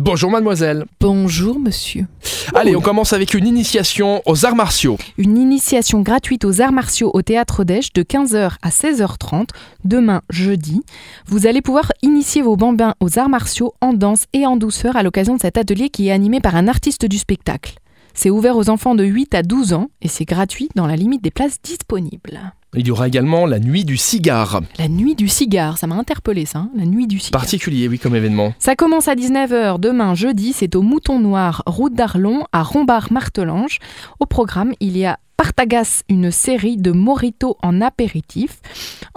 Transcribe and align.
Bonjour 0.00 0.30
mademoiselle. 0.30 0.84
Bonjour 1.00 1.58
monsieur. 1.58 2.06
Allez, 2.54 2.76
on 2.76 2.80
commence 2.80 3.12
avec 3.12 3.34
une 3.34 3.48
initiation 3.48 4.22
aux 4.26 4.46
arts 4.46 4.54
martiaux. 4.54 4.96
Une 5.18 5.36
initiation 5.36 6.02
gratuite 6.02 6.44
aux 6.44 6.60
arts 6.60 6.70
martiaux 6.70 7.10
au 7.14 7.22
théâtre 7.22 7.64
d'Esch 7.64 7.92
de 7.92 8.04
15h 8.04 8.52
à 8.62 8.68
16h30, 8.68 9.48
demain 9.84 10.22
jeudi. 10.30 10.82
Vous 11.26 11.48
allez 11.48 11.62
pouvoir 11.62 11.90
initier 12.02 12.42
vos 12.42 12.54
bambins 12.54 12.94
aux 13.00 13.18
arts 13.18 13.28
martiaux 13.28 13.74
en 13.80 13.92
danse 13.92 14.26
et 14.32 14.46
en 14.46 14.56
douceur 14.56 14.96
à 14.96 15.02
l'occasion 15.02 15.34
de 15.34 15.40
cet 15.40 15.58
atelier 15.58 15.88
qui 15.88 16.06
est 16.06 16.12
animé 16.12 16.38
par 16.38 16.54
un 16.54 16.68
artiste 16.68 17.04
du 17.04 17.18
spectacle. 17.18 17.74
C'est 18.14 18.30
ouvert 18.30 18.56
aux 18.56 18.70
enfants 18.70 18.94
de 18.94 19.02
8 19.02 19.34
à 19.34 19.42
12 19.42 19.72
ans 19.72 19.90
et 20.00 20.06
c'est 20.06 20.24
gratuit 20.24 20.68
dans 20.76 20.86
la 20.86 20.94
limite 20.94 21.24
des 21.24 21.32
places 21.32 21.60
disponibles. 21.60 22.52
Il 22.78 22.86
y 22.86 22.92
aura 22.92 23.08
également 23.08 23.44
la 23.44 23.58
nuit 23.58 23.84
du 23.84 23.96
cigare. 23.96 24.60
La 24.78 24.86
nuit 24.86 25.16
du 25.16 25.26
cigare, 25.26 25.78
ça 25.78 25.88
m'a 25.88 25.96
interpellé 25.96 26.46
ça, 26.46 26.60
hein, 26.60 26.70
la 26.76 26.84
nuit 26.84 27.08
du 27.08 27.18
cigare. 27.18 27.40
Particulier, 27.40 27.88
oui, 27.88 27.98
comme 27.98 28.14
événement. 28.14 28.54
Ça 28.60 28.76
commence 28.76 29.08
à 29.08 29.16
19h 29.16 29.80
demain 29.80 30.14
jeudi, 30.14 30.52
c'est 30.52 30.76
au 30.76 30.82
Mouton 30.82 31.18
Noir, 31.18 31.64
route 31.66 31.92
d'Arlon, 31.92 32.44
à 32.52 32.62
Rombard-Martelange. 32.62 33.80
Au 34.20 34.26
programme, 34.26 34.74
il 34.78 34.96
y 34.96 35.04
a 35.04 35.18
Partagas, 35.36 36.02
une 36.08 36.30
série 36.30 36.76
de 36.76 36.92
moritos 36.92 37.56
en 37.62 37.80
apéritif. 37.80 38.60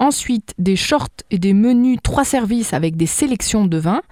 Ensuite, 0.06 0.52
des 0.58 0.74
shorts 0.74 1.06
et 1.30 1.38
des 1.38 1.52
menus 1.54 1.98
trois 2.02 2.24
services 2.24 2.72
avec 2.74 2.96
des 2.96 3.06
sélections 3.06 3.66
de 3.66 3.76
vins. 3.78 4.02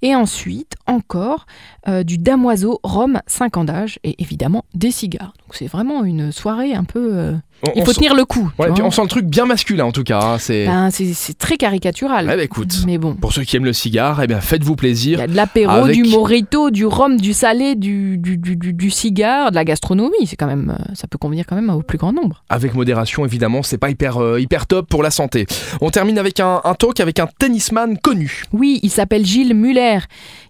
Et 0.00 0.14
ensuite, 0.14 0.74
encore 0.86 1.44
euh, 1.88 2.04
du 2.04 2.18
damoiseau 2.18 2.78
rhum 2.84 3.18
5 3.26 3.56
ans 3.56 3.64
d'âge 3.64 3.98
et 4.04 4.14
évidemment 4.22 4.64
des 4.74 4.92
cigares. 4.92 5.32
Donc 5.40 5.56
c'est 5.56 5.66
vraiment 5.66 6.04
une 6.04 6.30
soirée 6.30 6.72
un 6.74 6.84
peu... 6.84 7.10
euh, 7.14 7.32
On- 7.66 7.72
il 7.74 7.84
faut 7.84 7.92
tenir 7.92 8.14
le 8.14 8.24
coup. 8.24 8.48
Ouais, 8.58 8.70
puis 8.72 8.82
on 8.82 8.90
sent 8.90 9.02
le 9.02 9.08
truc 9.08 9.24
bien 9.26 9.44
masculin 9.44 9.84
en 9.86 9.92
tout 9.92 10.04
cas. 10.04 10.20
hein, 10.22 10.38
C'est 10.38 10.66
Ben, 10.66 10.90
c'est 10.90 11.36
très 11.36 11.56
caricatural. 11.56 12.26
Ouais, 12.28 12.36
bah, 12.36 12.42
écoute. 12.44 12.84
Mais 12.86 12.96
bon. 12.98 13.14
pour 13.14 13.32
ceux 13.32 13.42
qui 13.42 13.56
aiment 13.56 13.64
le 13.64 13.72
cigare, 13.72 14.22
eh 14.22 14.26
bien 14.28 14.40
faites-vous 14.40 14.74
Il 14.74 14.76
plaisir. 14.76 15.18
y 15.18 15.22
a 15.22 15.26
de 15.26 15.34
l'apéro, 15.34 15.70
Avec- 15.72 15.96
du 15.96 16.04
morito, 16.10 16.70
du 16.70 16.86
rhum, 16.86 17.16
du 17.18 17.32
salé, 17.32 17.74
du, 17.74 18.18
du, 18.18 18.36
du, 18.38 18.90
cigare, 18.90 19.50
de 19.50 19.56
la 19.56 19.64
gastronomie. 19.64 20.26
C'est 20.26 20.36
quand 20.36 20.46
même, 20.46 20.76
euh, 20.78 20.92
ça 20.94 21.08
peut 21.08 21.18
convenir 21.18 21.44
quand 21.46 21.56
même 21.56 21.70
au 21.70 21.82
plus 21.82 21.98
grand 21.98 22.12
nombre. 22.12 22.44
Avec 22.50 22.74
modération, 22.74 23.24
évidemment, 23.26 23.62
c'est 23.62 23.78
pas 23.78 23.90
hyper, 23.90 24.18
euh, 24.22 24.38
hyper 24.40 24.66
top 24.66 24.88
pour 24.88 25.02
la 25.02 25.10
santé. 25.10 25.39
On 25.80 25.90
termine 25.90 26.18
avec 26.18 26.40
un, 26.40 26.60
un 26.64 26.74
talk 26.74 27.00
avec 27.00 27.18
un 27.18 27.28
tennisman 27.38 27.98
connu. 27.98 28.42
Oui, 28.52 28.80
il 28.82 28.90
s'appelle 28.90 29.24
Gilles 29.24 29.54
Muller. 29.54 29.98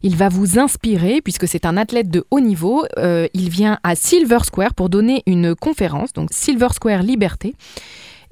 Il 0.02 0.16
va 0.16 0.28
vous 0.28 0.58
inspirer 0.58 1.20
puisque 1.22 1.46
c'est 1.48 1.64
un 1.66 1.76
athlète 1.76 2.10
de 2.10 2.24
haut 2.30 2.40
niveau. 2.40 2.84
Euh, 2.98 3.26
il 3.34 3.50
vient 3.50 3.78
à 3.82 3.94
Silver 3.94 4.38
Square 4.44 4.74
pour 4.74 4.88
donner 4.88 5.22
une 5.26 5.54
conférence, 5.54 6.12
donc 6.12 6.30
Silver 6.32 6.68
Square 6.72 7.02
Liberté. 7.02 7.54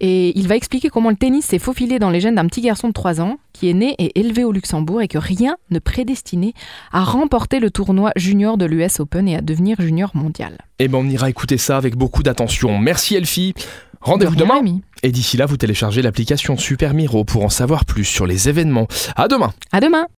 Et 0.01 0.39
il 0.39 0.47
va 0.47 0.55
expliquer 0.55 0.91
comment 0.91 1.11
le 1.11 1.17
tennis 1.17 1.45
s'est 1.45 1.59
faufilé 1.59 1.99
dans 1.99 2.11
les 2.11 2.21
gènes 2.21 2.37
d'un 2.37 2.47
petit 2.47 2.61
garçon 2.61 2.87
de 2.89 2.93
3 2.93 3.21
ans 3.21 3.39
qui 3.53 3.69
est 3.69 3.75
né 3.75 3.97
et 3.99 4.21
élevé 4.21 4.45
au 4.45 4.53
Luxembourg 4.53 5.03
et 5.03 5.09
que 5.09 5.19
rien 5.19 5.57
ne 5.71 5.81
prédestinait 5.81 6.53
à 6.93 7.03
remporter 7.03 7.59
le 7.59 7.71
tournoi 7.73 8.13
junior 8.15 8.59
de 8.59 8.65
l'US 8.65 9.01
Open 9.01 9.27
et 9.27 9.35
à 9.35 9.41
devenir 9.41 9.81
junior 9.81 10.13
mondial. 10.15 10.59
Eh 10.79 10.87
ben, 10.87 10.99
on 10.99 11.09
ira 11.09 11.29
écouter 11.29 11.59
ça 11.59 11.77
avec 11.77 11.97
beaucoup 11.97 12.23
d'attention. 12.23 12.79
Merci 12.79 13.17
Elfie. 13.17 13.55
Rendez-vous 14.01 14.37
De 14.37 14.41
demain. 14.41 14.55
Rémi. 14.55 14.83
Et 15.03 15.13
d'ici 15.13 15.37
là, 15.37 15.47
vous 15.47 15.57
téléchargez 15.57 16.03
l'application 16.03 16.57
Super 16.57 16.95
Miro 16.95 17.25
pour 17.25 17.45
en 17.45 17.49
savoir 17.49 17.85
plus 17.85 18.05
sur 18.05 18.27
les 18.27 18.49
événements. 18.49 18.87
À 19.17 19.29
demain. 19.29 19.53
À 19.73 19.81
demain 19.81 20.07